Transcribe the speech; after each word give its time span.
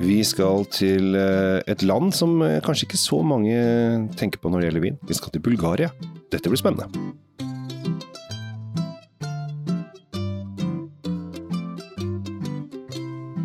Vi 0.00 0.22
skal 0.24 0.64
til 0.72 1.12
eh, 1.18 1.60
et 1.68 1.82
land 1.84 2.14
som 2.16 2.38
eh, 2.40 2.60
kanskje 2.64 2.86
ikke 2.88 3.00
så 3.00 3.18
mange 3.20 3.52
tenker 4.16 4.40
på 4.40 4.48
når 4.48 4.62
det 4.62 4.70
gjelder 4.70 4.84
vin. 4.86 4.96
Vi 5.04 5.16
skal 5.18 5.34
til 5.34 5.44
Bulgaria. 5.44 5.90
Dette 6.32 6.48
blir 6.48 6.60
spennende. 6.60 6.88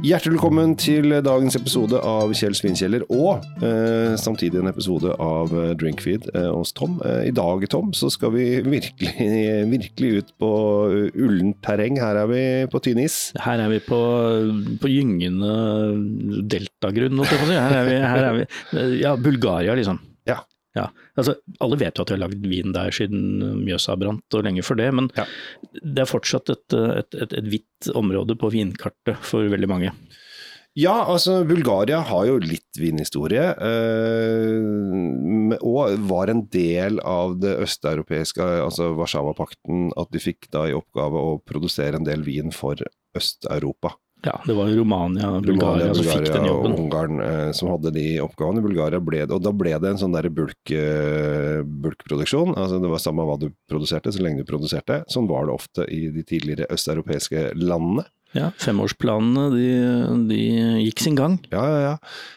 Hjertelig 0.06 0.36
velkommen 0.36 0.76
til 0.78 1.16
dagens 1.26 1.56
episode 1.58 1.98
av 1.98 2.30
Kjell 2.38 2.54
Svinkjeller, 2.54 3.08
og 3.10 3.42
eh, 3.66 4.14
samtidig 4.22 4.60
en 4.60 4.70
episode 4.70 5.16
av 5.18 5.50
eh, 5.50 5.72
Drinkfeed 5.82 6.28
eh, 6.30 6.50
hos 6.54 6.76
Tom. 6.78 7.00
Eh, 7.02 7.32
I 7.32 7.34
dag, 7.34 7.66
Tom, 7.74 7.90
så 7.98 8.12
skal 8.14 8.36
vi 8.36 8.44
virkelig, 8.62 9.16
virkelig 9.74 10.12
ut 10.20 10.30
på 10.44 10.52
uh, 10.92 11.18
ullent 11.18 11.58
terreng. 11.66 11.98
Her 11.98 12.22
er 12.22 12.30
vi 12.30 12.44
på 12.70 12.84
tynn 12.86 13.02
is. 13.02 13.18
Her 13.42 13.64
er 13.66 13.74
vi 13.74 13.82
på, 13.88 14.02
på 14.84 14.94
gyngende 14.94 15.56
deltagrunn, 16.54 17.24
holdt 17.24 17.34
jeg 17.34 17.42
på 17.42 17.50
å 17.50 17.54
si. 17.56 17.62
Her 17.64 17.80
er 17.80 17.90
vi, 17.90 17.98
her 18.06 18.28
er 18.30 18.38
vi 18.38 18.86
Ja, 19.02 19.16
Bulgaria, 19.18 19.74
liksom. 19.80 20.04
Ja. 20.30 20.44
Ja, 20.76 20.90
altså 21.16 21.38
Alle 21.64 21.78
vet 21.80 21.96
jo 21.98 22.04
at 22.04 22.10
de 22.12 22.18
har 22.18 22.24
lagd 22.26 22.46
vin 22.52 22.74
der 22.76 22.92
siden 22.96 23.40
Mjøsa 23.64 23.96
brant 24.00 24.36
og 24.36 24.44
lenge 24.44 24.64
før 24.66 24.80
det, 24.82 24.90
men 24.98 25.10
Ja. 25.16 25.26
det 25.80 26.04
er 26.04 26.10
fortsatt 26.12 26.52
et, 26.52 26.76
et, 26.76 27.16
et, 27.16 27.34
et 27.40 27.50
hvitt 27.54 27.92
område 27.96 28.36
på 28.40 28.52
vinkartet 28.52 29.18
for 29.24 29.48
veldig 29.52 29.72
mange. 29.72 29.94
Ja, 30.76 31.06
altså 31.08 31.38
Bulgaria 31.48 32.02
har 32.04 32.26
jo 32.28 32.34
litt 32.44 32.76
vinhistorie, 32.76 33.46
eh, 33.64 35.56
og 35.64 35.94
var 36.10 36.28
en 36.34 36.42
del 36.52 37.00
av 37.00 37.38
det 37.40 37.54
østeuropeiske, 37.64 38.44
altså 38.44 38.90
Warszawapakten, 38.98 39.94
at 39.96 40.12
de 40.12 40.20
fikk 40.20 40.50
da 40.52 40.66
i 40.68 40.76
oppgave 40.76 41.16
å 41.16 41.38
produsere 41.48 41.96
en 42.02 42.08
del 42.08 42.26
vin 42.28 42.52
for 42.52 42.76
Øst-Europa. 43.16 43.94
Ja, 44.26 44.40
Det 44.46 44.56
var 44.58 44.72
Romania 44.74 45.30
og 45.30 45.46
Bulgaria, 45.46 45.94
som 45.94 46.08
fikk 46.10 46.32
den 46.34 46.48
jobben. 46.50 46.74
og. 46.74 46.80
Ungarn 46.86 47.22
eh, 47.22 47.52
som 47.54 47.70
hadde 47.70 47.94
de 47.94 48.06
oppgavene. 48.24 48.64
Bulgaria 48.66 49.00
ble 49.00 49.22
det, 49.26 49.36
og 49.36 49.44
da 49.46 49.54
ble 49.54 49.76
det 49.78 49.92
en 49.94 50.02
sånn 50.02 50.16
der 50.18 50.30
bulk, 50.34 50.74
eh, 50.74 51.62
bulkproduksjon. 51.62 52.56
Altså 52.58 52.82
det 52.82 52.90
var 52.90 53.04
samme 53.04 53.26
hva 53.28 53.38
du 53.42 53.52
produserte, 53.70 54.14
så 54.14 54.24
lenge 54.26 54.42
du 54.42 54.50
produserte. 54.50 55.04
Sånn 55.12 55.30
var 55.30 55.46
det 55.46 55.56
ofte 55.56 55.86
i 55.92 56.08
de 56.16 56.26
tidligere 56.26 56.70
østeuropeiske 56.74 57.52
landene. 57.62 58.08
Ja, 58.36 58.52
Femårsplanene 58.60 59.50
de, 59.54 59.68
de 60.30 60.40
gikk 60.84 61.04
sin 61.06 61.16
gang. 61.16 61.40
Ja, 61.54 61.64
ja, 61.72 61.80
ja. 61.86 61.94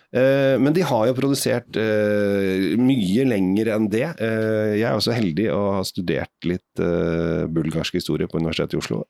Eh, 0.09 0.57
men 0.57 0.73
de 0.73 0.85
har 0.89 1.05
jo 1.05 1.17
produsert 1.17 1.77
eh, 1.77 2.77
mye 2.81 3.27
lenger 3.29 3.75
enn 3.75 3.89
det. 3.93 4.07
Eh, 4.25 4.79
jeg 4.79 4.87
er 4.89 4.97
også 4.97 5.17
heldig 5.17 5.51
å 5.53 5.61
ha 5.77 5.83
studert 5.87 6.49
litt 6.49 6.85
bulgarsk 7.53 7.99
historie 7.99 8.31
på 8.31 8.41
Universitetet 8.41 8.79
i 8.79 8.81
Oslo, 8.81 9.03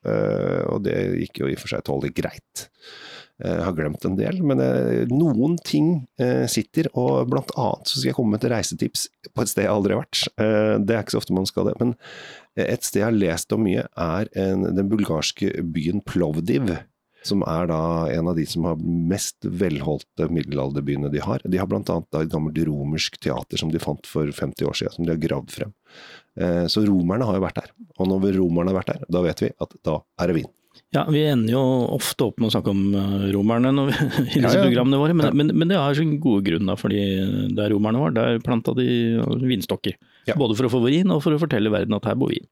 og 0.72 0.80
det 0.86 0.96
gikk 1.26 1.42
jo 1.42 1.50
i 1.50 1.56
og 1.58 1.60
for 1.60 1.74
seg 1.74 1.84
tålelig 1.86 2.14
greit. 2.16 2.64
Eh, 3.42 3.54
Jeg 3.54 3.64
har 3.64 3.72
glemt 3.76 4.04
en 4.08 4.16
del, 4.18 4.40
men 4.42 4.60
eh, 4.60 5.06
noen 5.10 5.56
ting 5.64 6.06
eh, 6.18 6.46
sitter, 6.50 6.88
og 6.94 7.28
blant 7.30 7.52
annet 7.56 7.86
så 7.86 7.98
skal 8.00 8.10
jeg 8.10 8.18
komme 8.18 8.34
med 8.34 8.44
et 8.44 8.50
reisetips 8.50 9.08
på 9.34 9.42
et 9.44 9.52
sted 9.52 9.64
jeg 9.66 9.72
aldri 9.74 9.94
har 9.94 10.02
vært. 10.04 10.24
Eh, 10.42 10.74
Det 10.82 10.94
er 10.96 11.02
ikke 11.04 11.16
så 11.16 11.22
ofte 11.22 11.36
man 11.36 11.46
skal 11.46 11.70
det, 11.70 11.76
men 11.80 11.94
et 12.58 12.82
sted 12.82 13.00
jeg 13.02 13.06
har 13.10 13.14
lest 13.18 13.52
om 13.54 13.62
mye, 13.62 13.84
er 13.94 14.30
den 14.34 14.88
bulgarske 14.90 15.52
byen 15.62 16.00
Plovdiv 16.02 16.72
som 17.28 17.42
er 17.46 17.66
da 17.68 17.78
en 18.14 18.28
av 18.30 18.36
de 18.38 18.44
som 18.48 18.64
har 18.64 18.78
mest 18.80 19.42
velholdte 19.42 20.28
middelalderbyene 20.32 21.10
de 21.12 21.20
har. 21.22 21.42
De 21.44 21.58
har 21.60 21.66
annet 21.74 21.90
et 22.14 22.30
gammelt 22.32 22.58
romersk 22.68 23.18
teater 23.20 23.58
som 23.60 23.72
de 23.74 23.80
fant 23.82 24.06
for 24.06 24.30
50 24.30 24.64
år 24.70 24.78
siden, 24.78 24.94
som 24.94 25.04
de 25.06 25.12
har 25.12 25.20
gravd 25.22 25.50
frem. 25.54 25.72
Eh, 26.38 26.66
Så 26.70 26.86
romerne 26.86 27.26
har 27.26 27.34
jo 27.38 27.44
vært 27.44 27.60
der, 27.60 27.70
og 27.98 28.08
når 28.08 28.38
romerne 28.38 28.72
har 28.72 28.80
vært 28.80 28.94
der, 28.94 29.04
da 29.10 29.22
vet 29.26 29.42
vi 29.44 29.50
at 29.60 29.74
da 29.84 29.98
er 30.18 30.26
det 30.30 30.36
vin. 30.40 30.50
Ja, 30.94 31.04
Vi 31.10 31.22
ender 31.28 31.52
jo 31.52 31.62
ofte 31.96 32.26
opp 32.30 32.38
med 32.40 32.48
å 32.48 32.54
snakke 32.54 32.72
om 32.72 32.82
eh, 32.96 33.26
romerne 33.34 33.72
når 33.74 33.90
vi, 33.90 33.96
i 34.38 34.40
disse 34.40 34.42
Ja, 34.42 34.52
ja. 34.60 34.64
programmene 34.66 35.00
våre, 35.02 35.16
men, 35.18 35.26
Ja. 35.28 35.34
men, 35.40 35.52
men 35.58 35.68
det 35.72 35.76
har 35.80 35.94
sin 35.98 36.16
gode 36.22 36.44
grunn, 36.48 36.66
da, 36.70 36.76
fordi 36.80 37.02
der 37.58 37.70
romerne 37.74 38.02
var, 38.02 38.14
der 38.16 38.40
planta 38.44 38.74
de 38.78 38.88
vinstokker. 39.48 39.96
Ja. 40.30 40.36
Både 40.40 40.56
for 40.58 40.68
å 40.68 40.72
få 40.72 40.82
vin 40.86 41.10
og 41.14 41.22
for 41.24 41.36
å 41.36 41.40
fortelle 41.40 41.72
verden 41.72 41.96
at 41.96 42.04
her 42.08 42.18
bor 42.20 42.32
vi. 42.34 42.42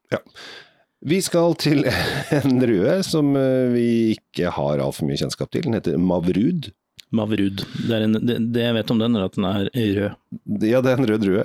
Vi 1.07 1.19
skal 1.23 1.55
til 1.61 1.85
en 2.39 2.57
drue 2.63 2.99
som 3.07 3.35
eh, 3.37 3.69
vi 3.75 3.87
ikke 4.17 4.51
har 4.57 4.81
altfor 4.83 5.07
mye 5.11 5.21
kjennskap 5.21 5.53
til. 5.53 5.67
Den 5.69 5.77
heter 5.79 5.99
Mavrud. 6.01 6.71
Mavrud. 7.15 7.63
Det, 7.87 7.99
en, 8.03 8.17
det, 8.19 8.37
det 8.55 8.65
jeg 8.65 8.75
vet 8.75 8.91
om 8.91 8.99
den, 8.99 9.15
er 9.15 9.27
at 9.29 9.37
den 9.37 9.47
er 9.47 9.69
rød. 9.71 10.17
Ja, 10.67 10.81
det 10.83 10.91
er 10.91 10.99
en 10.99 11.09
rød 11.09 11.23
drue. 11.23 11.45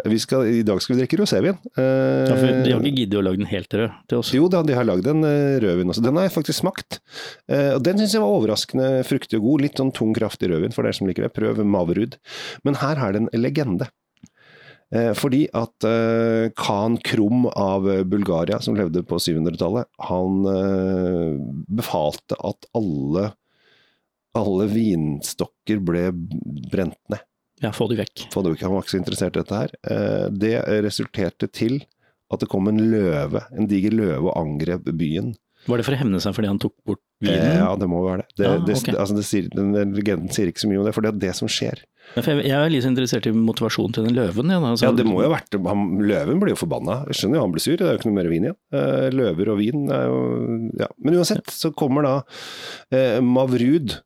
I 0.49 0.63
dag 0.65 0.81
skal 0.81 0.95
vi 0.95 0.99
drikke 1.03 1.19
rosévin. 1.21 1.59
Ja, 1.77 2.33
for 2.33 2.47
de 2.49 2.73
har 2.73 2.81
Eh, 2.81 2.87
ikke 2.89 3.03
giddet 3.03 3.19
å 3.19 3.23
lage 3.25 3.41
den 3.43 3.51
helt 3.51 3.77
rød 3.77 3.95
til 4.09 4.21
oss. 4.23 4.33
Jo 4.33 4.49
da, 4.51 4.63
de 4.65 4.75
har 4.77 4.87
lagd 4.89 5.07
en 5.11 5.23
eh, 5.27 5.59
rødvin 5.61 5.93
også. 5.93 6.03
Den 6.05 6.17
har 6.17 6.27
jeg 6.27 6.35
faktisk 6.39 6.63
smakt. 6.63 6.99
Eh, 7.47 7.75
og 7.77 7.85
Den 7.85 8.01
syns 8.01 8.17
jeg 8.17 8.25
var 8.25 8.33
overraskende 8.39 8.91
fruktig 9.07 9.37
og 9.39 9.47
god. 9.47 9.65
Litt 9.67 9.81
sånn 9.81 9.93
tung, 9.95 10.13
kraftig 10.17 10.49
rødvin 10.51 10.73
for 10.75 10.87
dere 10.87 10.97
som 10.97 11.09
liker 11.09 11.27
det. 11.27 11.33
Prøv 11.37 11.61
Mavrud. 11.61 12.17
Men 12.65 12.81
her 12.81 12.97
er 12.97 13.13
det 13.13 13.23
en 13.25 13.33
legende. 13.37 13.89
Eh, 14.91 15.13
fordi 15.15 15.45
at 15.55 15.85
eh, 15.87 16.49
Khan 16.59 16.97
Krum 17.05 17.45
av 17.53 17.85
eh, 17.87 18.01
Bulgaria, 18.03 18.57
som 18.59 18.75
levde 18.75 19.05
på 19.07 19.21
700-tallet, 19.23 19.87
han 20.09 20.41
eh, 20.51 21.37
befalte 21.79 22.35
at 22.43 22.67
alle, 22.75 23.29
alle 24.37 24.67
vinstokker 24.71 25.81
ble 25.83 26.07
brent 26.71 26.97
ned. 27.11 27.23
Ja, 27.61 27.69
få 27.75 27.85
de 27.91 27.99
vekk. 27.99 28.27
Få 28.33 28.41
de 28.45 28.55
vekk. 28.55 28.63
han 28.65 28.73
var 28.73 28.81
ikke 28.85 28.95
så 28.95 29.01
interessert 29.03 29.35
i 29.37 29.43
dette 29.43 29.57
her. 29.59 29.73
Eh, 29.85 30.29
Det 30.33 30.55
resulterte 30.87 31.51
til 31.51 31.81
at 32.31 32.39
det 32.39 32.47
kom 32.49 32.67
en 32.71 32.79
løve, 32.79 33.43
en 33.53 33.67
diger 33.67 33.91
løve 33.93 34.31
og 34.31 34.37
angrep 34.39 34.87
byen. 34.97 35.35
Var 35.67 35.77
det 35.77 35.83
for 35.85 35.93
å 35.93 35.97
hevne 35.99 36.17
seg 36.23 36.33
fordi 36.33 36.47
han 36.49 36.57
tok 36.57 36.73
bort 36.87 37.01
vinen? 37.21 37.37
Eh, 37.37 37.57
Ja, 37.59 37.75
det 37.77 37.85
må 37.91 37.99
være 38.01 38.23
det. 38.23 38.33
det, 38.39 38.45
Ja, 38.47 38.57
det, 38.65 38.77
ok. 38.81 38.87
altså 38.97 39.13
det 39.19 39.25
sier, 39.27 39.49
den, 39.53 39.73
den 39.75 39.91
legenden 39.93 40.31
sier 40.33 40.47
ikke 40.49 40.63
så 40.63 40.69
mye 40.71 40.79
om 40.81 40.85
det, 40.87 40.93
for 40.95 41.05
det 41.05 41.11
er 41.13 41.19
det 41.21 41.35
som 41.37 41.47
skjer. 41.51 41.83
Ja, 42.15 42.23
jeg, 42.25 42.45
jeg 42.49 42.57
er 42.57 42.71
litt 42.73 42.87
interessert 42.89 43.27
i 43.29 43.31
motivasjonen 43.35 43.93
til 43.93 44.07
den 44.07 44.15
løven. 44.17 44.49
Ja. 44.49 44.57
Altså, 44.57 44.87
Ja, 44.87 44.91
det 44.97 45.05
må 45.05 45.21
jo 45.21 45.29
ha 45.29 45.35
vært 45.37 45.53
han, 45.53 45.83
Løven 46.01 46.39
blir 46.41 46.55
jo 46.55 46.61
forbanna. 46.63 47.03
Jeg 47.11 47.19
skjønner 47.19 47.37
jo 47.37 47.43
han 47.45 47.51
blir 47.53 47.61
sur, 47.61 47.77
det 47.77 47.85
er 47.85 47.93
jo 47.93 47.99
ikke 48.01 48.09
noe 48.09 48.17
mer 48.17 48.31
vin 48.31 48.47
igjen. 48.49 48.57
Eh, 48.73 49.09
løver 49.13 49.51
og 49.53 49.59
vin 49.61 49.85
er 49.93 50.07
jo 50.09 50.71
Ja. 50.81 50.87
Men 50.97 51.19
uansett 51.21 51.45
så 51.53 51.69
kommer 51.77 52.01
da 52.09 52.15
eh, 52.89 53.19
Mavrud 53.21 53.99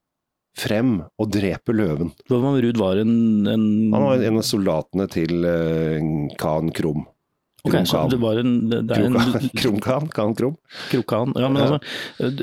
frem 0.55 0.99
og 1.19 1.31
dreper 1.33 1.75
løven. 1.75 2.13
For 2.29 2.43
Mavrud 2.43 2.79
var 2.79 3.01
en, 3.01 3.15
en 3.49 3.65
Han 3.93 4.07
var 4.07 4.23
en 4.23 4.39
av 4.39 4.47
soldatene 4.47 5.07
til 5.11 5.43
uh, 5.43 6.31
Khan 6.39 6.71
Krum. 6.75 7.05
Ok, 7.65 7.75
så 7.89 7.97
Krum 7.97 8.11
det 8.13 8.19
var 8.21 8.39
en, 8.41 8.53
det, 8.69 8.81
det 8.89 8.99
en 9.01 9.79
Khan. 9.81 10.07
kan 10.15 10.35
Krum? 10.37 10.55
krokan. 10.91 11.33
Ja, 11.35 11.49
men 11.49 11.61
altså, 11.63 11.79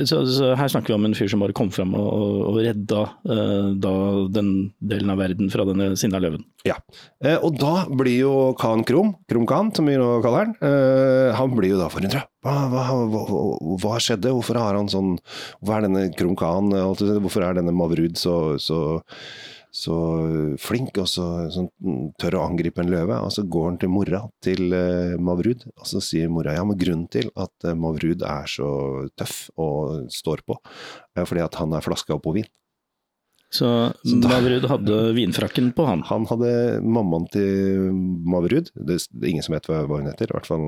så, 0.06 0.20
så 0.26 0.52
her 0.58 0.70
snakker 0.72 0.92
vi 0.92 0.98
om 0.98 1.06
en 1.06 1.14
fyr 1.16 1.30
som 1.30 1.42
bare 1.42 1.54
kom 1.56 1.70
fram 1.74 1.94
og, 1.98 2.10
og, 2.48 2.58
redda 2.62 3.02
eh, 3.30 3.70
da 3.82 3.94
den 4.34 4.50
delen 4.92 5.12
av 5.14 5.22
verden 5.22 5.50
fra 5.52 5.66
denne 5.68 5.92
sinna 6.00 6.20
løven. 6.22 6.44
Ja. 6.66 6.78
Eh, 7.24 7.38
og 7.38 7.58
da 7.60 7.86
blir 7.90 8.18
jo 8.18 8.34
Khan 8.58 8.84
Krum 8.86 9.14
Khan 9.48 9.72
som 9.76 9.88
vi 9.90 9.96
nå 10.00 10.10
kaller 10.24 10.48
han, 10.48 10.56
eh, 10.66 11.30
han 11.38 11.56
blir 11.56 11.74
jo 11.74 11.80
da 11.80 11.88
forundra. 11.92 12.24
Hva, 12.42 12.56
hva, 12.72 12.84
hva, 13.12 13.22
hva, 13.78 13.98
skjedde? 14.02 14.32
Hvorfor 14.34 14.58
har 14.58 14.74
han 14.74 14.90
sånn 14.90 15.14
Hvorfor 15.60 15.76
er 15.76 15.86
denne 15.86 16.34
Khan 16.38 16.72
eh, 16.74 16.86
der, 16.98 17.20
Hvorfor 17.22 17.46
er 17.46 17.58
denne 17.58 17.74
Mavrud 17.76 18.18
så, 18.18 18.58
så, 18.62 18.80
så 19.72 19.96
flink 20.60 20.98
og 21.00 21.08
så 21.08 21.26
sånn, 21.52 21.70
tør 22.20 22.36
å 22.38 22.44
angripe 22.44 22.82
en 22.82 22.92
løve? 22.92 23.18
Og 23.24 23.32
så 23.32 23.44
går 23.48 23.70
han 23.70 23.78
til 23.80 23.92
mora 23.92 24.22
til 24.44 24.74
uh, 24.76 25.16
Mavrud, 25.16 25.64
og 25.72 25.88
så 25.88 26.02
sier 26.04 26.32
mora 26.32 26.56
ja, 26.58 26.64
men 26.68 26.78
grunnen 26.80 27.08
til 27.12 27.32
at 27.32 27.68
uh, 27.68 27.76
Mavrud 27.78 28.24
er 28.28 28.50
så 28.52 28.68
tøff 29.16 29.46
og 29.56 30.10
står 30.12 30.44
på, 30.48 30.58
er 31.16 31.28
fordi 31.28 31.46
at 31.46 31.56
han 31.60 31.72
er 31.76 31.84
flaska 31.84 32.18
opp 32.18 32.26
på 32.28 32.36
vin. 32.36 32.50
Så, 33.52 33.68
Så 34.00 34.16
da- 34.22 34.30
Mavrud 34.32 34.64
hadde 34.64 34.98
vinfrakken 35.12 35.66
på 35.76 35.84
han. 35.84 36.00
Han 36.08 36.24
hadde 36.30 36.80
mammaen 36.80 37.26
til 37.34 37.90
Mavrud, 38.24 38.70
det 38.72 38.96
er 38.96 39.26
ingen 39.28 39.44
som 39.44 39.52
vet 39.52 39.66
hva 39.68 39.82
hun 39.90 40.06
heter, 40.08 40.30
i 40.30 40.32
hvert 40.32 40.48
fall 40.48 40.64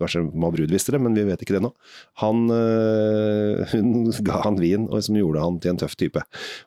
kanskje 0.00 0.22
Mavrud 0.32 0.72
visste 0.72 0.94
det, 0.94 1.00
men 1.04 1.12
vi 1.18 1.26
vet 1.28 1.42
ikke 1.44 1.58
det 1.58 1.62
nå. 1.66 1.72
Han, 2.22 2.46
øh, 2.56 3.66
hun 3.74 3.92
ga 4.30 4.40
han 4.46 4.56
vin 4.62 4.86
og 4.88 5.04
som 5.04 5.18
gjorde 5.20 5.44
han 5.44 5.58
til 5.60 5.74
en 5.74 5.80
tøff 5.82 5.96
type. 6.00 6.22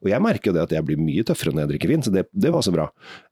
Og 0.06 0.12
jeg 0.12 0.22
merker 0.22 0.52
jo 0.52 0.56
det 0.60 0.68
at 0.68 0.76
jeg 0.78 0.86
blir 0.86 1.02
mye 1.02 1.26
tøffere 1.26 1.56
når 1.56 1.66
jeg 1.66 1.72
drikker 1.74 1.94
vin, 1.96 2.06
så 2.06 2.14
det, 2.14 2.28
det 2.34 2.54
var 2.54 2.62
så 2.66 2.74
bra. 2.76 2.86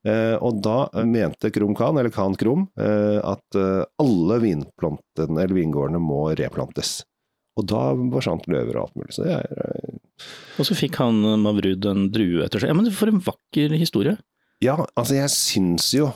Eh, 0.07 0.33
og 0.41 0.57
da 0.65 0.77
mente 1.05 1.53
Krum 1.53 1.75
Khan, 1.77 2.01
eller 2.01 2.13
Khan 2.13 2.33
Krum, 2.39 2.65
eh, 2.81 3.19
at 3.21 3.59
eh, 3.61 3.83
alle 4.01 4.39
vinplantene, 4.43 5.37
eller 5.37 5.53
vingårdene 5.59 6.01
må 6.01 6.23
replantes. 6.39 7.03
Og 7.61 7.67
da 7.69 7.91
forsvant 8.17 8.49
løver 8.49 8.73
og 8.79 8.87
alt 8.87 8.97
mulig. 8.97 9.13
Så 9.13 9.27
det 9.27 9.37
er 9.37 9.53
eh, 9.67 9.99
Og 10.59 10.67
så 10.67 10.75
fikk 10.77 10.99
han 11.01 11.23
eh, 11.25 11.37
Mavrud 11.41 11.85
en 11.89 12.09
drue 12.13 12.43
etter 12.45 12.61
seg. 12.61 12.69
Ja, 12.69 12.75
men 12.77 12.91
For 12.93 13.09
en 13.09 13.21
vakker 13.25 13.73
historie. 13.79 14.17
Ja, 14.63 14.77
altså 14.95 15.15
jeg 15.17 15.31
syns 15.33 15.89
jo 15.97 16.11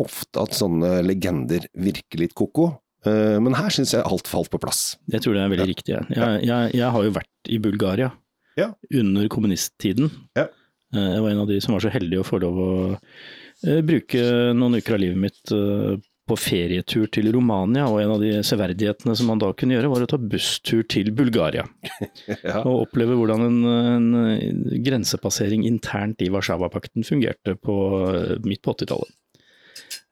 ofte 0.00 0.40
at 0.40 0.54
sånne 0.56 1.02
legender 1.04 1.66
virker 1.76 2.22
litt 2.22 2.32
ko-ko. 2.34 2.70
Eh, 3.04 3.36
Men 3.40 3.54
her 3.54 3.68
syns 3.72 3.92
jeg 3.94 4.02
alt 4.04 4.26
falt 4.28 4.50
på 4.50 4.58
plass. 4.60 4.96
Jeg 5.12 5.20
tror 5.24 5.34
det 5.36 5.42
er 5.44 5.52
veldig 5.52 5.66
Ja. 5.66 5.72
riktig. 5.74 5.94
Jeg, 6.16 6.40
jeg, 6.48 6.72
jeg, 6.74 6.90
har 6.90 7.04
jo 7.04 7.10
vært 7.12 7.48
i 7.52 7.58
Bulgaria 7.58 8.10
Ja. 8.56 8.72
under 8.92 9.28
kommunisttiden. 9.28 10.10
Ja. 10.36 10.48
Eh, 10.94 11.10
Jeg 11.14 11.20
var 11.22 11.30
en 11.30 11.40
av 11.44 11.48
de 11.48 11.60
som 11.60 11.74
var 11.76 11.80
så 11.84 11.92
heldig 11.92 12.18
å 12.20 12.26
få 12.26 12.40
lov 12.40 12.56
å 12.58 12.70
bruke 13.84 14.20
noen 14.56 14.78
uker 14.80 14.94
av 14.96 15.00
livet 15.02 15.18
mitt 15.20 15.52
på 16.30 16.38
ferietur 16.38 17.08
til 17.12 17.30
Romania, 17.34 17.88
og 17.90 18.00
en 18.02 18.14
av 18.14 18.22
de 18.22 18.32
severdighetene 18.46 19.16
som 19.18 19.30
man 19.30 19.40
da 19.42 19.50
kunne 19.56 19.76
gjøre, 19.76 19.90
var 19.92 20.04
å 20.04 20.10
ta 20.10 20.18
busstur 20.20 20.84
til 20.90 21.12
Bulgaria. 21.16 21.66
Ja. 22.40 22.62
Og 22.64 22.86
oppleve 22.86 23.16
hvordan 23.18 23.42
en, 23.44 23.56
en 23.66 24.52
grensepassering 24.84 25.64
internt 25.68 26.22
i 26.24 26.28
Warszawapakten 26.32 27.04
fungerte 27.06 27.56
på, 27.58 27.74
midt 28.46 28.62
på 28.64 28.74
80-tallet. 28.74 29.12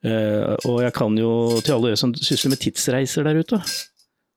Eh, 0.05 0.53
og 0.67 0.81
jeg 0.83 0.93
kan 0.95 1.15
jo, 1.19 1.31
til 1.63 1.75
alle 1.75 1.91
dere 1.91 1.99
som 1.99 2.13
sysler 2.15 2.53
med 2.53 2.61
tidsreiser 2.63 3.27
der 3.27 3.41
ute, 3.41 3.59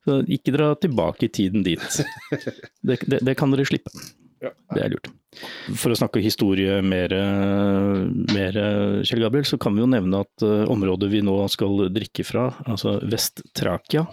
så 0.02 0.19
ikke 0.26 0.55
dra 0.56 0.73
tilbake 0.82 1.28
i 1.28 1.32
tiden 1.32 1.67
dit. 1.67 2.02
Det, 2.82 2.99
det, 3.06 3.20
det 3.23 3.37
kan 3.38 3.52
dere 3.55 3.67
slippe. 3.69 3.93
Det 4.43 4.81
er 4.82 4.90
lurt. 4.90 5.12
For 5.79 5.93
å 5.93 5.97
snakke 5.97 6.23
historie 6.23 6.81
mer, 6.85 7.13
mer, 8.33 8.59
Kjell 9.07 9.23
Gabriel, 9.25 9.47
så 9.49 9.59
kan 9.61 9.75
vi 9.77 9.83
jo 9.83 9.89
nevne 9.91 10.23
at 10.25 10.45
eh, 10.45 10.65
området 10.71 11.09
vi 11.13 11.23
nå 11.25 11.37
skal 11.53 11.87
drikke 11.95 12.25
fra, 12.27 12.49
altså 12.67 12.99
Vest-Trakia, 13.09 14.05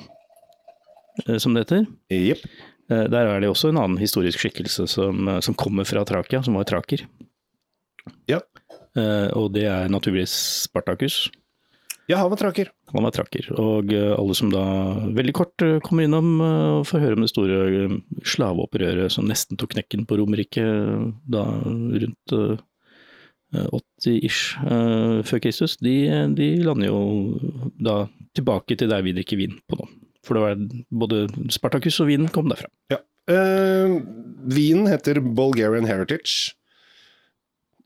eh, 1.25 1.37
som 1.41 1.55
det 1.55 1.65
heter, 1.65 1.87
Jepp. 2.13 2.45
eh, 2.91 3.05
der 3.11 3.31
er 3.33 3.43
det 3.43 3.51
også 3.51 3.71
en 3.73 3.81
annen 3.81 3.99
historisk 4.01 4.43
skikkelse 4.43 4.87
som, 4.91 5.31
som 5.43 5.57
kommer 5.57 5.87
fra 5.89 6.05
Trakia, 6.07 6.43
som 6.45 6.59
var 6.59 6.69
traker. 6.69 7.05
Ja. 8.29 8.41
Og 9.37 9.51
det 9.53 9.67
er 9.69 9.91
naturligvis 9.91 10.33
Spartacus. 10.65 11.27
Ja, 12.09 12.17
han 12.17 12.31
var 12.31 12.37
traker. 12.37 12.71
Han 12.89 13.05
var 13.05 13.13
traker. 13.13 13.51
Og 13.61 13.91
eh, 13.93 14.15
alle 14.15 14.33
som 14.37 14.49
da 14.49 14.63
veldig 15.13 15.33
kort 15.37 15.61
eh, 15.61 15.77
kommer 15.85 16.07
innom 16.07 16.39
eh, 16.41 16.69
og 16.79 16.87
får 16.89 17.03
høre 17.03 17.19
om 17.19 17.21
det 17.21 17.29
store 17.29 17.59
slaveopprøret 18.25 19.13
som 19.13 19.27
nesten 19.29 19.59
tok 19.61 19.75
knekken 19.75 20.07
på 20.09 20.17
Romerike 20.17 20.63
da 21.29 21.43
rundt 21.61 22.33
eh, 22.33 22.55
80-ish 23.53 24.57
eh, 24.63 25.19
før 25.29 25.43
Kristus, 25.45 25.77
de, 25.85 25.93
de 26.33 26.49
lander 26.65 26.89
jo 26.89 27.03
da 27.77 27.99
tilbake 28.37 28.79
til 28.79 28.89
der 28.89 29.05
vi 29.05 29.13
drikker 29.13 29.37
vin 29.43 29.59
på 29.69 29.77
nå. 29.77 29.85
For 30.25 30.37
det 30.37 30.43
var 30.47 30.65
både 30.89 31.21
Spartacus 31.53 32.01
og 32.01 32.09
vinen 32.09 32.33
kom 32.33 32.49
derfra. 32.49 32.71
Ja. 32.93 33.03
Uh, 33.29 34.01
vinen 34.49 34.89
heter 34.89 35.21
Bulgarian 35.21 35.85
Heritage, 35.85 36.55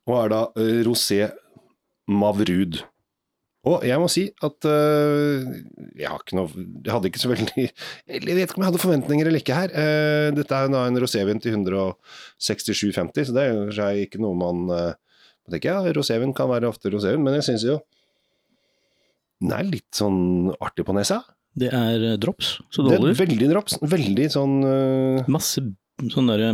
og 0.08 0.16
er 0.22 0.32
da 0.32 0.42
rosé 0.88 1.26
Mavrud. 2.08 2.80
Og 3.64 3.84
jeg 3.88 4.00
må 4.02 4.10
si 4.12 4.26
at 4.44 4.66
uh, 4.68 5.44
jeg 5.96 6.36
noe 6.36 6.50
Jeg 6.84 6.92
hadde 6.92 7.10
ikke 7.10 7.22
så 7.22 7.30
veldig 7.32 7.64
Jeg 8.12 8.24
vet 8.28 8.44
ikke 8.44 8.60
om 8.60 8.66
jeg 8.66 8.70
hadde 8.70 8.82
forventninger 8.82 9.30
eller 9.30 9.40
ikke 9.40 9.56
her. 9.56 9.72
Uh, 9.72 10.30
dette 10.36 10.58
er 10.58 10.68
en 10.68 11.00
rosévin 11.00 11.40
til 11.44 11.56
167,50, 11.56 13.30
så 13.30 13.36
det 13.36 13.46
er 13.46 13.54
jo 13.54 13.92
ikke 14.04 14.20
noe 14.24 14.36
man 14.40 14.66
uh, 14.68 14.92
tenker, 15.48 15.72
ja, 15.72 15.94
Rosévin 15.96 16.36
kan 16.36 16.52
være 16.52 16.68
ofte 16.72 16.92
rosévin, 16.92 17.24
men 17.24 17.40
jeg 17.40 17.48
syns 17.52 17.68
jo 17.68 17.80
den 19.44 19.52
er 19.52 19.66
litt 19.68 19.90
sånn 19.92 20.54
artig 20.64 20.86
på 20.88 20.94
nesa. 20.96 21.18
Det 21.60 21.68
er 21.76 22.14
drops, 22.22 22.54
så 22.72 22.84
Det 22.86 22.94
det 22.94 22.96
er 22.96 23.02
holder. 23.02 23.18
veldig 23.20 23.50
drops. 23.52 23.76
Veldig 23.92 24.28
sånn 24.32 24.54
Masse 25.28 25.66
sånn 26.14 26.30
derre 26.32 26.54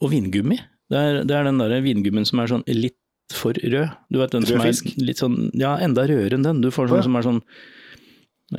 Og 0.00 0.08
vingummi. 0.14 0.56
Det 0.90 0.96
er, 0.96 1.18
det 1.28 1.36
er 1.36 1.44
den 1.50 1.60
derre 1.60 1.82
vingummien 1.84 2.24
som 2.24 2.40
er 2.40 2.48
sånn 2.54 2.64
litt 2.72 2.96
for 3.36 3.52
rød. 3.54 3.90
Du 4.10 4.18
vet 4.20 4.32
den 4.34 4.46
som 4.48 4.60
er 4.60 4.70
fisk? 4.70 4.88
litt 4.98 5.20
sånn 5.22 5.50
Ja, 5.54 5.76
enda 5.82 6.06
rødere 6.08 6.34
enn 6.38 6.46
den. 6.46 6.60
Du 6.64 6.70
får 6.74 6.88
sånn 6.90 7.00
ja. 7.00 7.06
som 7.06 7.16
er 7.20 7.26
sånn 7.26 7.40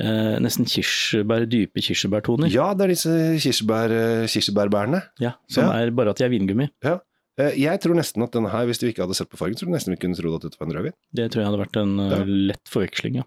eh, 0.00 0.36
nesten 0.40 0.64
kirsebær, 0.68 1.44
dype 1.50 1.82
kirsebærtoner. 1.84 2.48
Ja, 2.52 2.70
det 2.74 2.86
er 2.86 2.92
disse 2.94 3.16
kirsebær, 3.44 3.92
eh, 3.92 4.26
kirsebærbærene. 4.32 5.02
Ja, 5.20 5.34
som 5.48 5.64
Ja. 5.68 5.72
er 5.82 5.90
bare 5.90 6.10
at 6.10 6.16
de 6.22 6.24
er 6.24 6.32
vingummi. 6.32 6.70
Ja. 6.82 6.98
Jeg 7.38 7.80
tror 7.80 7.94
nesten 7.96 8.22
at 8.22 8.30
denne 8.32 8.50
her, 8.52 8.66
hvis 8.68 8.78
du 8.78 8.86
ikke 8.86 9.02
hadde 9.06 9.16
sett 9.16 9.28
på 9.32 9.38
fargen, 9.40 9.56
så 9.56 9.64
tror 9.64 9.72
du 9.72 9.76
nesten 9.76 9.90
vi 9.94 9.96
kunne 9.96 10.14
trodd 10.14 10.36
at 10.36 10.42
dette 10.50 10.58
var 10.60 10.68
en 10.68 10.76
rødvin. 10.76 10.92
Det 11.16 11.30
tror 11.32 11.40
jeg 11.42 11.48
hadde 11.50 11.62
vært 11.64 11.78
en 11.80 11.94
eh, 12.00 12.10
Ja. 12.18 12.24
lett 12.52 12.68
forveksling, 12.68 13.14
ja. 13.16 13.22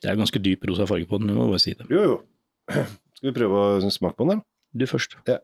Det 0.00 0.08
er 0.10 0.16
ganske 0.16 0.40
dyp 0.40 0.64
rosa 0.66 0.86
farge 0.88 1.06
på 1.06 1.18
den, 1.20 1.28
vi 1.28 1.34
må 1.36 1.46
bare 1.50 1.60
si 1.60 1.74
det. 1.74 1.86
Jo, 1.90 2.00
jo. 2.02 2.22
Skal 3.20 3.28
vi 3.32 3.36
prøve 3.38 3.52
å 3.84 3.90
smake 3.92 4.16
på 4.16 4.26
den, 4.28 4.40
da? 4.40 4.44
Du 4.72 4.86
først. 4.86 5.16
Ja. 5.28 5.38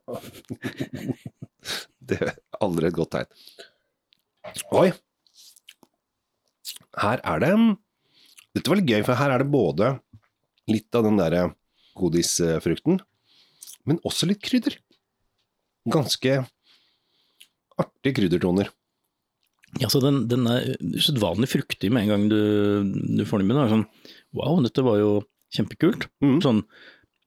det 2.08 2.18
er 2.22 2.34
aldri 2.62 2.88
et 2.88 2.94
godt 2.96 3.10
tegn. 3.16 3.26
Oi! 4.76 4.90
Her 6.96 7.20
er 7.24 7.42
det 7.42 7.52
Dette 8.56 8.70
var 8.72 8.78
litt 8.80 8.88
gøy, 8.88 9.02
for 9.04 9.18
her 9.20 9.34
er 9.34 9.42
det 9.42 9.50
både 9.52 9.90
litt 10.72 10.96
av 10.96 11.04
den 11.06 11.18
derre 11.20 11.42
godisfrukten, 11.96 12.98
men 13.86 13.98
også 14.08 14.26
litt 14.30 14.40
krydder. 14.44 14.78
Ganske 15.92 16.38
artige 17.78 18.16
kryddertoner. 18.16 18.70
Ja, 19.82 19.90
så 19.92 20.00
den, 20.00 20.22
den 20.30 20.48
er 20.48 20.72
usedvanlig 20.80 21.50
fruktig 21.52 21.90
med 21.92 22.06
en 22.06 22.12
gang 22.14 22.24
du, 22.32 22.40
du 23.20 23.24
får 23.28 23.42
den 23.42 23.50
i 23.50 23.50
munnen. 23.52 23.68
Sånn, 23.74 23.84
wow, 24.36 24.56
dette 24.64 24.84
var 24.86 24.96
jo 25.02 25.10
kjempekult. 25.52 26.08
Mm. 26.24 26.38
Sånn, 26.44 26.62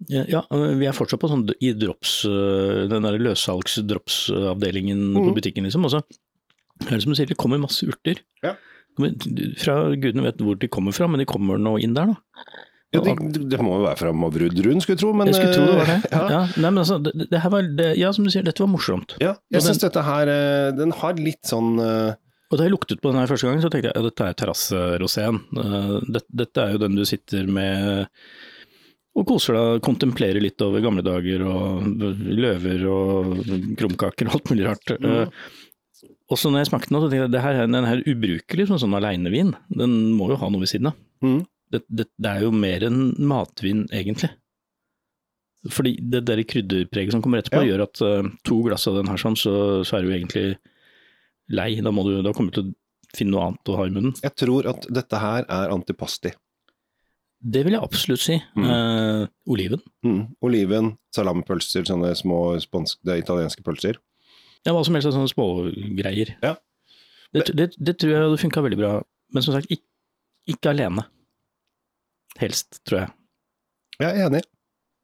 ja, 0.10 0.26
ja, 0.32 0.42
vi 0.50 0.90
er 0.90 0.98
fortsatt 0.98 1.22
på 1.22 1.30
sånn 1.30 1.46
i 1.62 1.72
drops, 1.78 2.24
øh, 2.28 2.88
den 2.90 3.06
der 3.06 3.22
løshalks-dropsavdelingen 3.22 5.12
på 5.14 5.28
Mhm. 5.30 5.36
butikken, 5.38 5.70
liksom. 5.70 5.86
Og 5.86 5.94
så 6.80 6.90
er 6.90 6.96
det 6.98 7.04
som 7.04 7.14
du 7.14 7.18
sier, 7.20 7.30
det 7.30 7.38
kommer 7.40 7.60
masse 7.62 7.86
urter. 7.88 8.22
Ja. 8.46 8.56
Fra 9.62 9.76
gudene 9.96 10.26
vet 10.26 10.42
hvor 10.44 10.58
de 10.60 10.68
kommer 10.72 10.96
fra, 10.96 11.08
men 11.08 11.22
de 11.22 11.28
kommer 11.30 11.60
nå 11.62 11.78
inn 11.84 11.94
der, 11.96 12.12
da. 12.16 12.58
Ja, 12.90 13.04
det, 13.06 13.44
det 13.52 13.60
må 13.62 13.76
jo 13.78 13.84
være 13.86 14.00
fra 14.00 14.12
Mavrud-rund, 14.18 14.82
skulle 14.82 14.96
jeg 14.98 15.02
tro, 15.04 15.12
men 15.14 15.30
Jeg 15.30 15.36
skulle 15.38 15.54
tro 15.54 15.66
det 15.70 15.76
var 15.78 15.90
det. 15.92 15.98
eh, 16.10 16.16
Ja. 16.18 16.22
Ja, 16.34 16.40
nei, 16.58 16.72
men 16.72 16.80
altså, 16.82 16.98
det, 17.06 17.28
det 17.30 17.42
her 17.44 17.52
var, 17.54 17.68
det, 17.78 17.90
ja, 18.02 18.10
som 18.16 18.26
du 18.26 18.32
sier, 18.34 18.42
dette 18.48 18.64
var 18.64 18.72
morsomt. 18.72 19.14
Ja, 19.22 19.36
jeg 19.54 19.62
syns 19.62 19.84
dette 19.84 20.02
her 20.08 20.32
eh, 20.34 20.72
Den 20.80 20.96
har 20.98 21.20
litt 21.22 21.46
sånn 21.46 21.76
uh... 21.78 22.16
Og 22.50 22.58
da 22.58 22.66
jeg 22.66 22.74
luktet 22.74 22.98
på 23.04 23.12
den 23.14 23.22
her 23.22 23.30
første 23.30 23.46
gang, 23.46 23.60
så 23.62 23.70
tenkte 23.70 23.92
jeg 23.92 23.94
ja, 23.94 24.02
dette 24.08 24.26
er 24.26 24.38
terrasserosén. 24.42 25.38
Uh, 25.54 26.00
det, 26.10 26.24
dette 26.42 26.64
er 26.66 26.74
jo 26.74 26.82
den 26.82 26.98
du 26.98 27.04
sitter 27.06 27.46
med 27.46 28.10
og 29.20 29.26
koser 29.30 29.54
deg, 29.54 29.84
kontemplerer 29.86 30.42
litt 30.42 30.62
over 30.66 30.82
gamle 30.82 31.04
dager 31.06 31.42
og 31.46 31.86
løver 32.26 32.84
og 32.90 33.40
krumkaker 33.78 34.30
og 34.32 34.40
alt 34.40 34.50
mulig 34.50 34.66
rart. 34.66 34.94
Uh, 34.98 35.28
og 36.30 36.38
så 36.38 36.52
når 36.52 36.62
jeg 36.64 36.70
smakte 36.72 36.90
den, 36.94 37.00
så 37.02 37.08
tenkte 37.10 37.24
jeg 37.26 37.32
det 37.34 37.42
her, 37.42 37.56
er- 37.64 37.72
den 37.74 37.88
her 37.90 38.04
ubrukelig 38.06 38.68
som 38.70 38.78
sånn 38.82 38.94
aleinevin. 39.00 39.56
Den 39.70 39.96
må 40.18 40.30
jo 40.30 40.38
ha 40.42 40.50
noe 40.50 40.62
ved 40.66 40.70
siden 40.72 40.92
av. 40.92 41.00
mm. 41.26 41.40
Det, 41.70 41.84
det, 41.94 42.08
det 42.18 42.30
er 42.32 42.42
jo 42.48 42.50
mer 42.50 42.82
enn 42.88 43.02
matvin, 43.30 43.84
egentlig. 43.94 44.32
Fordi 45.70 45.92
det 46.02 46.24
der 46.26 46.40
krydderpreget 46.48 47.12
som 47.14 47.22
kommer 47.22 47.42
etterpå, 47.44 47.62
Ja. 47.62 47.76
gjør 47.76 47.84
at 47.84 48.02
uh, 48.02 48.30
to 48.48 48.62
glass 48.66 48.88
av 48.90 48.96
den 48.98 49.10
her 49.12 49.18
sånn, 49.22 49.36
så, 49.38 49.54
så 49.86 49.98
er 50.00 50.02
du 50.08 50.10
egentlig 50.16 50.58
lei. 51.54 51.76
Da, 51.84 51.92
må 51.94 52.06
du, 52.08 52.22
da 52.26 52.32
kommer 52.34 52.50
du 52.50 52.58
til 52.62 52.72
å 52.72 53.18
finne 53.18 53.36
noe 53.36 53.44
annet 53.52 53.70
å 53.70 53.76
ha 53.78 53.86
i 53.86 53.94
munnen. 53.94 54.16
Jeg 54.24 54.34
tror 54.40 54.66
at 54.72 54.88
dette 54.90 55.20
her 55.22 55.46
er 55.46 55.74
antipasti. 55.76 56.32
Det 57.40 57.62
vil 57.68 57.76
jeg 57.78 57.86
absolutt 57.86 58.24
si. 58.24 58.40
Mm. 58.58 58.66
Eh, 58.66 59.28
oliven. 59.54 59.84
Mm. 60.04 60.22
Oliven, 60.44 60.90
salamipølser, 61.16 61.86
sånne 61.88 62.16
små 62.18 62.40
spansk, 62.66 63.00
er 63.08 63.22
italienske 63.22 63.62
pølser. 63.64 64.00
Ja, 64.68 64.74
hva 64.76 64.84
som 64.86 64.98
helst 64.98 65.08
av 65.10 65.16
sånne 65.16 65.32
smågreier. 65.32 66.36
Ja. 66.44 66.56
Det, 67.36 67.46
det, 67.54 67.72
det 67.78 67.96
tror 68.02 68.12
jeg 68.12 68.26
hadde 68.26 68.42
funka 68.42 68.64
veldig 68.66 68.80
bra, 68.80 68.94
men 69.34 69.46
som 69.46 69.56
sagt, 69.56 69.70
ikke, 69.72 69.86
ikke 70.50 70.72
alene. 70.74 71.06
Helst, 72.40 72.82
tror 72.88 73.04
jeg. 73.04 73.12
Jeg 74.00 74.16
er 74.16 74.30
enig, 74.30 74.42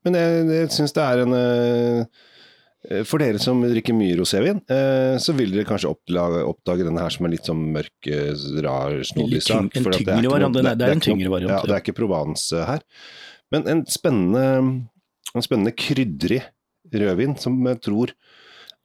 men 0.07 0.17
jeg, 0.17 0.47
jeg 0.55 0.71
syns 0.71 0.95
det 0.95 1.03
er 1.03 1.21
en 1.25 1.35
eh, 1.35 3.01
For 3.09 3.19
dere 3.19 3.41
som 3.43 3.59
drikker 3.65 3.97
mye 3.97 4.15
rosévin, 4.21 4.61
eh, 4.71 5.17
så 5.21 5.35
vil 5.35 5.51
dere 5.53 5.67
kanskje 5.67 5.91
oppdage, 5.91 6.85
denne 6.85 7.03
her 7.03 7.13
som 7.13 7.27
er 7.27 7.33
litt 7.35 7.49
sånn 7.49 7.63
mørk, 7.75 7.95
eh, 8.07 8.31
rar, 8.65 8.95
snodig 9.07 9.43
sak. 9.43 9.67
en 9.75 9.89
tyngre 9.89 10.31
variant, 10.31 10.55
det 10.55 10.75
det 10.79 10.87
er 10.87 10.95
en 10.95 11.03
tyngre 11.03 11.33
variant, 11.33 11.57
Ja, 11.57 11.61
det 11.67 11.77
er 11.77 11.83
ikke 11.83 11.97
Provence 11.99 12.65
her. 12.71 12.85
Men 13.53 13.67
en 13.69 13.83
spennende, 13.91 14.45
en 15.35 15.45
spennende 15.45 15.75
krydrig 15.77 16.41
rødvin 16.95 17.35
som 17.41 17.59
jeg 17.67 17.81
tror 17.83 18.15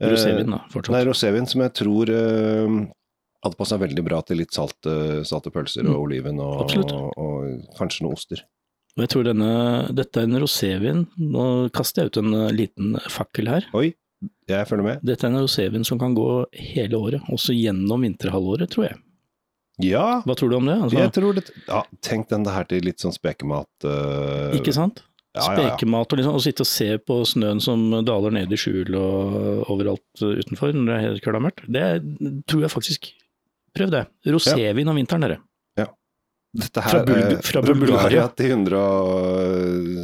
Rosévin, 0.01 0.51
da, 0.55 0.63
fortsatt. 0.73 0.95
Nei, 0.97 1.05
rosévin 1.05 1.47
som 1.51 1.61
jeg 1.61 1.73
tror 1.77 2.09
eh, 2.15 2.79
hadde 3.45 3.57
passa 3.59 3.77
veldig 3.81 4.05
bra 4.07 4.23
til 4.25 4.41
litt 4.41 4.53
salte, 4.57 5.25
salte 5.29 5.53
pølser 5.53 5.85
og 5.89 5.95
Mm. 5.97 6.01
oliven 6.05 6.41
og, 6.41 6.73
og, 6.77 7.13
og 7.21 7.77
kanskje 7.79 8.05
noen 8.07 8.17
oster. 8.17 8.43
Og 8.97 9.05
jeg 9.05 9.11
tror 9.13 9.25
denne, 9.29 9.51
dette 9.95 10.19
er 10.21 10.27
en 10.27 10.41
rosévin. 10.43 11.05
Nå 11.19 11.45
kaster 11.73 12.03
jeg 12.03 12.11
ut 12.15 12.17
en 12.25 12.33
eh, 12.35 12.51
liten 12.53 12.97
fakkel 13.13 13.49
her. 13.53 13.69
Oi, 13.77 13.93
jeg 14.51 14.67
følger 14.69 14.85
med. 14.89 15.05
Dette 15.07 15.25
er 15.29 15.31
en 15.35 15.45
rosévin 15.45 15.85
som 15.87 16.01
kan 16.01 16.17
gå 16.17 16.27
hele 16.75 16.99
året, 16.99 17.23
også 17.33 17.55
gjennom 17.57 18.03
vinterhalvåret, 18.05 18.69
tror 18.75 18.89
jeg. 18.91 18.99
Ja, 19.81 20.21
Hva 20.29 20.35
tror 20.37 20.51
du 20.53 20.57
om 20.59 20.67
det? 20.69 20.75
Altså, 20.77 20.99
jeg 20.99 21.13
tror 21.17 21.37
det 21.39 21.45
ja, 21.65 21.79
Tenk 22.05 22.27
den 22.29 22.45
her 22.45 22.67
til 22.69 22.83
litt 22.85 23.01
sånn 23.01 23.15
spekemat. 23.17 23.71
uh, 23.89 24.51
ikke 24.59 24.75
sant? 24.77 25.01
Ja, 25.31 25.45
ja, 25.45 25.51
ja. 25.55 25.69
Spekemat 25.77 26.11
og 26.13 26.19
liksom, 26.19 26.35
og 26.35 26.43
sitte 26.43 26.65
og 26.65 26.71
se 26.71 26.89
på 27.07 27.21
snøen 27.29 27.61
som 27.63 27.85
daler 28.05 28.33
ned 28.35 28.51
i 28.51 28.59
skjul 28.59 28.91
og 28.99 29.69
overalt 29.71 30.25
utenfor 30.27 30.73
når 30.75 30.89
det 30.89 30.97
er 30.97 31.05
helt 31.07 31.23
køla. 31.23 31.53
Det 31.71 31.85
tror 32.51 32.67
jeg 32.67 32.73
faktisk 32.75 33.13
Prøv 33.71 33.93
det. 33.93 34.01
Rosévin 34.27 34.89
om 34.91 34.97
vinteren, 34.99 35.23
dere. 35.23 35.37
Dette 36.51 36.83
her 36.83 36.91
Fra 36.91 37.01
Bul- 37.07 37.37
fra 37.47 37.61
Bulgaria. 37.63 38.25
til 38.35 38.51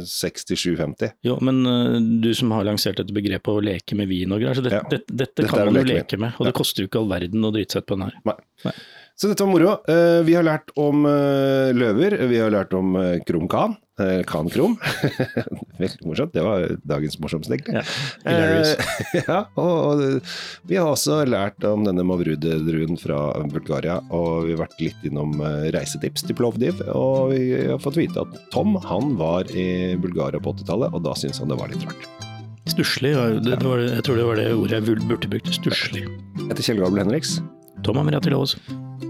167,50. 0.07 1.09
Jo, 1.27 1.35
men 1.43 1.57
uh, 1.67 1.97
du 2.23 2.29
som 2.37 2.51
har 2.55 2.63
lansert 2.67 2.95
dette 3.01 3.11
begrepet 3.15 3.51
å 3.51 3.59
leke 3.63 3.97
med 3.99 4.07
vin 4.07 4.31
og 4.31 4.39
greier, 4.39 4.55
så 4.55 4.63
det, 4.63 4.71
Ja. 4.71 4.81
det, 4.87 5.01
dette, 5.11 5.41
Dette 5.43 5.49
kan 5.51 5.65
man 5.67 5.75
jo 5.75 5.83
leke 5.83 5.87
med. 5.91 5.95
leke 6.05 6.17
med. 6.23 6.31
Og 6.39 6.47
det 6.47 6.53
koster 6.55 6.83
jo 6.83 6.87
ikke 6.87 7.01
all 7.01 7.09
verden 7.11 7.43
å 7.43 7.51
drite 7.51 7.71
seg 7.75 7.83
ut 7.83 7.89
på 7.91 7.97
den 7.99 8.05
her. 8.07 8.15
Nei. 8.31 8.37
Nei. 8.63 8.73
Så 9.17 9.27
dette 9.31 9.43
var 9.43 9.51
moro. 9.51 9.71
Uh, 9.89 10.19
vi 10.23 10.33
har 10.37 10.45
lært 10.47 10.71
om 10.79 11.03
uh, 11.09 11.73
løver, 11.75 12.15
vi 12.31 12.37
har 12.39 12.51
lært 12.53 12.71
om 12.77 12.95
krumkan. 13.27 13.75
Eh, 13.99 14.21
Krom. 14.23 14.77
Veldig 15.81 16.05
morsomt. 16.05 16.33
Det 16.33 16.43
var 16.45 16.67
dagens 16.85 17.17
morsomste, 17.19 17.55
egentlig. 17.55 17.79
Ja. 17.79 17.83
Eh, 18.29 19.23
ja, 19.27 19.39
og, 19.57 19.71
og 19.87 20.69
vi 20.69 20.77
har 20.77 20.91
også 20.91 21.23
lært 21.25 21.65
om 21.65 21.85
denne 21.87 22.05
Mavrude-druen 22.05 22.99
fra 23.01 23.19
Bulgaria, 23.49 23.97
og 24.13 24.45
vi 24.45 24.53
har 24.53 24.61
vært 24.67 24.77
litt 24.83 25.07
innom 25.09 25.41
eh, 25.41 25.69
reisetips 25.73 26.27
til 26.27 26.37
Plovdiv, 26.37 26.83
og 26.93 27.33
vi 27.33 27.43
har 27.71 27.81
fått 27.81 27.97
vite 27.97 28.21
at 28.21 28.37
Tom 28.53 28.77
han 28.85 29.15
var 29.17 29.49
i 29.49 29.97
Bulgaria 30.01 30.41
på 30.41 30.53
80-tallet, 30.59 30.93
og 30.93 31.05
da 31.07 31.17
syntes 31.17 31.41
han 31.41 31.53
det 31.53 31.57
var 31.57 31.73
litt 31.73 31.87
rart. 31.89 32.09
Stusslig, 32.67 33.15
jeg 33.15 33.61
tror 33.63 34.19
det 34.19 34.27
var 34.27 34.37
det 34.37 34.51
ordet 34.53 34.81
jeg 34.81 34.99
burde 35.07 35.31
brukt. 35.31 35.55
Stusslig. 35.55 36.03
Jeg 36.05 36.51
heter 36.51 36.67
Kjell 36.69 36.83
Gabel 36.83 37.01
Henriks. 37.05 37.39
Tom 37.87 37.97
Amrati 38.03 38.33
Laas. 38.33 38.57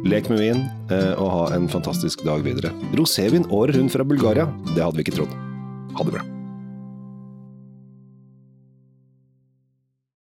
Lek 0.07 0.29
med 0.29 0.39
vin, 0.43 0.63
eh, 0.91 1.13
og 1.17 1.29
ha 1.31 1.43
en 1.55 1.67
fantastisk 1.71 2.23
dag 2.27 2.43
videre. 2.45 2.71
Rosévin 2.95 3.47
året 3.51 3.79
rundt 3.79 3.95
fra 3.95 4.07
Bulgaria, 4.07 4.47
det 4.75 4.83
hadde 4.83 4.99
vi 4.99 5.07
ikke 5.07 5.19
trodd. 5.19 5.37
Ha 5.97 6.03
det 6.03 6.19
bra. 6.19 6.36